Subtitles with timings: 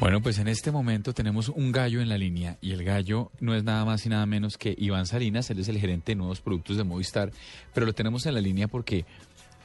[0.00, 3.56] Bueno, pues en este momento tenemos un gallo en la línea y el gallo no
[3.56, 6.40] es nada más y nada menos que Iván Salinas, él es el gerente de nuevos
[6.40, 7.32] productos de Movistar,
[7.74, 9.04] pero lo tenemos en la línea porque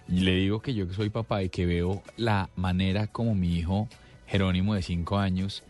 [0.08, 3.88] le digo que yo que soy papá y que veo la manera como mi hijo
[4.26, 5.64] Jerónimo de 5 años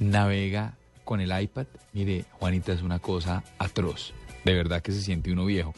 [0.00, 1.68] navega con el iPad.
[1.92, 4.12] Mire, Juanita, es una cosa atroz,
[4.44, 5.74] de verdad que se siente uno viejo.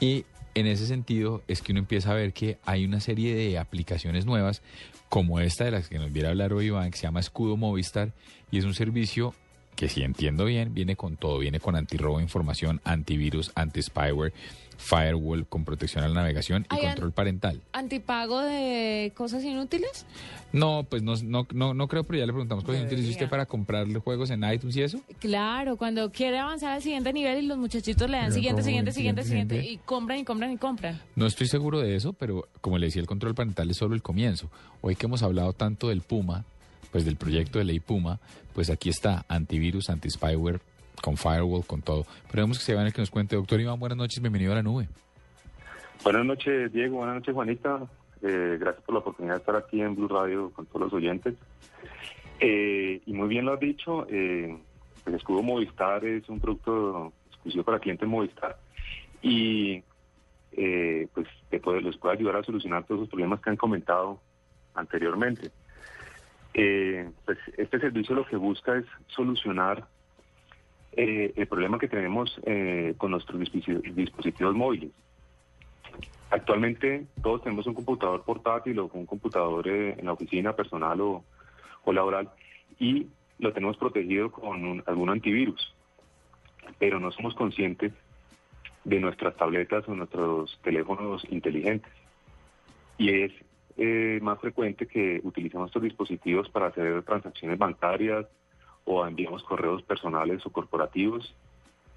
[0.00, 0.24] Y
[0.58, 4.26] en ese sentido es que uno empieza a ver que hay una serie de aplicaciones
[4.26, 4.62] nuevas,
[5.08, 8.12] como esta de las que nos viera hablar hoy Iván, que se llama Escudo Movistar,
[8.50, 9.34] y es un servicio
[9.78, 14.32] que si entiendo bien, viene con todo, viene con antirrobo de información, antivirus, anti-spyware,
[14.76, 17.60] firewall con protección a la navegación y ¿Hay an- control parental.
[17.72, 20.04] ¿Antipago de cosas inútiles?
[20.52, 23.04] No, pues no, no, no, no creo, pero ya le preguntamos cosas inútiles.
[23.06, 25.00] ¿Y usted para comprarle juegos en iTunes y eso?
[25.20, 29.22] Claro, cuando quiere avanzar al siguiente nivel y los muchachitos le dan siguiente, Siguiente, siguiente,
[29.22, 29.64] siguiente.
[29.64, 31.00] y compran y compran y compran.
[31.14, 34.02] No estoy seguro de eso, pero como le decía, el control parental es solo el
[34.02, 34.50] comienzo.
[34.80, 36.44] Hoy que hemos hablado tanto del Puma,
[36.90, 38.18] pues del proyecto de ley Puma,
[38.54, 40.60] pues aquí está antivirus, anti-spyware,
[41.02, 42.06] con firewall, con todo.
[42.30, 43.36] Pero vemos que se van el que nos cuente.
[43.36, 44.88] Doctor Iván, buenas noches, bienvenido a la nube.
[46.02, 46.98] Buenas noches, Diego.
[46.98, 47.80] Buenas noches, Juanita.
[48.22, 51.34] Eh, gracias por la oportunidad de estar aquí en Blue Radio con todos los oyentes.
[52.40, 54.56] Eh, y muy bien lo has dicho, eh,
[55.06, 58.58] el escudo Movistar es un producto exclusivo para clientes Movistar
[59.22, 59.82] y
[60.52, 64.20] eh, pues te les puede ayudar a solucionar todos los problemas que han comentado
[64.74, 65.50] anteriormente.
[66.60, 69.86] Eh, pues este servicio lo que busca es solucionar
[70.90, 74.90] eh, el problema que tenemos eh, con nuestros disposi- dispositivos móviles.
[76.30, 81.24] Actualmente todos tenemos un computador portátil o un computador eh, en la oficina personal o,
[81.84, 82.28] o laboral
[82.80, 83.06] y
[83.38, 85.76] lo tenemos protegido con un- algún antivirus,
[86.80, 87.92] pero no somos conscientes
[88.82, 91.92] de nuestras tabletas o nuestros teléfonos inteligentes.
[92.96, 93.32] Y es
[93.78, 98.26] eh, más frecuente que utilicemos estos dispositivos para hacer transacciones bancarias
[98.84, 101.34] o enviamos correos personales o corporativos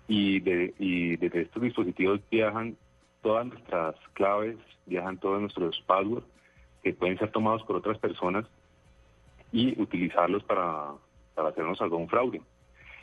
[0.08, 2.76] y desde estos dispositivos viajan
[3.22, 6.28] todas nuestras claves, viajan todos nuestros passwords
[6.84, 8.46] que pueden ser tomados por otras personas
[9.52, 10.92] y utilizarlos para,
[11.36, 12.42] para hacernos algún fraude.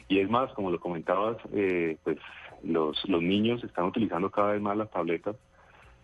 [0.09, 2.19] Y es más, como lo comentabas, eh, pues
[2.63, 5.37] los, los niños están utilizando cada vez más las tabletas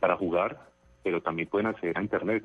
[0.00, 0.60] para jugar,
[1.02, 2.44] pero también pueden acceder a Internet,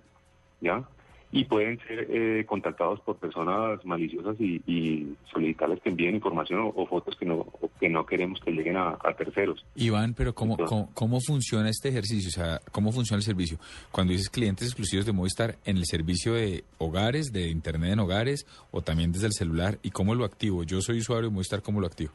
[0.61, 0.83] ¿ya?
[1.31, 6.69] Y pueden ser eh, contactados por personas maliciosas y, y solicitarles que envíen información o,
[6.75, 9.63] o fotos que no, o que no queremos que lleguen a, a terceros.
[9.75, 12.29] Iván, pero ¿cómo, Entonces- cómo, cómo funciona este ejercicio?
[12.29, 13.59] O sea, ¿cómo funciona el servicio?
[13.91, 18.47] Cuando dices clientes exclusivos de Movistar, ¿en el servicio de hogares, de Internet en hogares
[18.71, 19.77] o también desde el celular?
[19.83, 20.63] ¿Y cómo lo activo?
[20.63, 22.11] Yo soy usuario de Movistar, ¿cómo lo activo?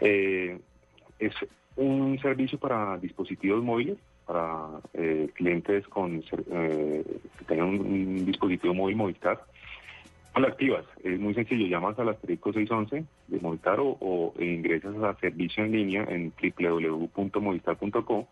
[0.00, 0.58] Eh,
[1.20, 1.32] es
[1.76, 7.04] un servicio para dispositivos móviles, para eh, clientes con eh,
[7.38, 9.44] que tengan un, dispositivo móvil Movistar.
[10.32, 10.84] ¿Cómo lo activas?
[11.02, 15.72] Es muy sencillo, llamas al asterisco 611 de Movistar o, o ingresas a servicio en
[15.72, 18.26] línea en www.movistar.com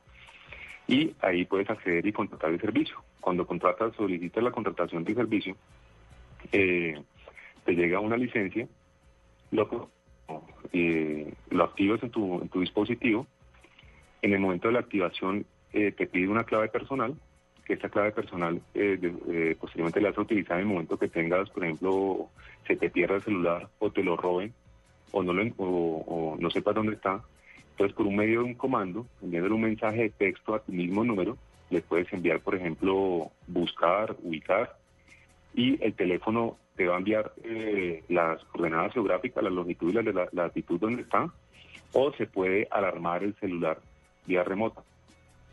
[0.88, 2.97] y ahí puedes acceder y contratar el servicio.
[3.20, 5.56] Cuando contratas, solicitas la contratación del servicio,
[6.50, 7.00] eh,
[7.64, 8.66] te llega una licencia,
[9.53, 9.91] lo,
[10.72, 13.26] eh, lo activas en tu, en tu dispositivo.
[14.22, 17.15] En el momento de la activación eh, te pide una clave personal,
[17.65, 20.99] que esta clave personal eh, de- eh, posteriormente la vas a utilizar en el momento
[20.99, 22.28] que tengas, por ejemplo,
[22.66, 24.53] se te pierda el celular o te lo roben
[25.12, 27.22] o no, lo, o, no sepas dónde está.
[27.71, 31.05] Entonces, por un medio de un comando, enviándole un mensaje de texto a tu mismo
[31.05, 31.38] número,
[31.71, 34.77] le puedes enviar, por ejemplo, buscar, ubicar,
[35.54, 40.28] y el teléfono te va a enviar eh, las coordenadas geográficas, la longitud y la
[40.33, 41.31] latitud donde está,
[41.93, 43.78] o se puede alarmar el celular
[44.27, 44.83] vía remota.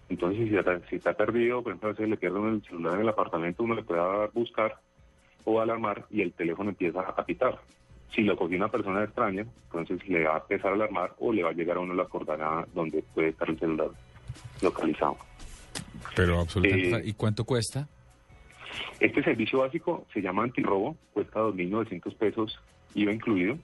[0.10, 3.02] Entonces, si está, si está perdido, por ejemplo, a veces le pierde el celular en
[3.02, 4.80] el apartamento, uno le puede dar buscar
[5.46, 7.60] o alarmar y el teléfono empieza a pitar.
[8.14, 11.44] Si lo cogió una persona extraña, entonces le va a empezar a alarmar o le
[11.44, 13.90] va a llegar a uno la coordenada donde puede estar el celular
[14.62, 15.18] localizado.
[16.16, 16.98] Pero absolutamente.
[16.98, 17.88] Eh, ¿Y cuánto cuesta?
[19.00, 22.60] Este servicio básico se llama antirrobo, cuesta 2.900 pesos,
[22.96, 23.58] IVA incluido.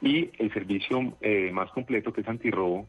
[0.00, 2.86] Y el servicio eh, más completo, que es antirrobo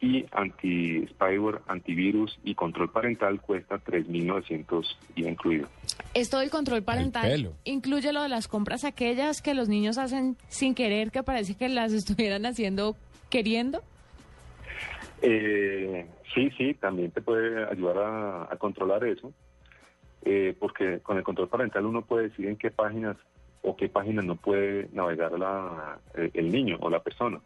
[0.00, 4.86] y anti-spyware, antivirus y control parental, cuesta 3.900
[5.16, 5.68] IVA incluido.
[6.14, 10.74] Esto del control parental incluye lo de las compras aquellas que los niños hacen sin
[10.74, 12.96] querer, que parece que las estuvieran haciendo
[13.28, 13.82] queriendo.
[15.22, 19.34] Eh, sí, sí, también te puede ayudar a, a controlar eso,
[20.22, 23.16] eh, porque con el control parental uno puede decir en qué páginas
[23.62, 27.38] o qué páginas no puede navegar la, eh, el niño o la persona.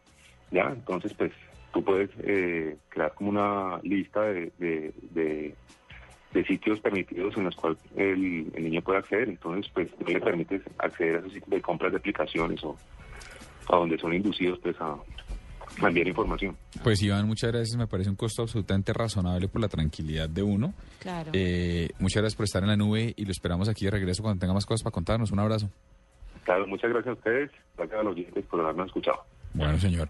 [0.50, 0.70] ¿ya?
[0.72, 1.32] Entonces, pues
[1.74, 5.54] tú puedes eh, crear como una lista de, de, de,
[6.32, 9.28] de sitios permitidos en los cuales el, niño puede acceder.
[9.28, 12.76] Entonces, pues no le permite acceder a esos sitios de compras de aplicaciones o
[13.68, 14.96] a donde son inducidos pues a,
[15.82, 16.56] enviar información.
[16.84, 17.76] Pues Iván, muchas gracias.
[17.76, 20.74] Me parece un costo absolutamente razonable por la tranquilidad de uno.
[21.00, 21.32] Claro.
[21.34, 24.38] Eh, muchas gracias por estar en la nube y lo esperamos aquí de regreso cuando
[24.38, 25.32] tenga más cosas para contarnos.
[25.32, 25.68] Un abrazo.
[26.44, 27.50] Claro, muchas gracias a ustedes.
[27.76, 29.24] Gracias a los oyentes por habernos escuchado.
[29.54, 30.08] Bueno, señor.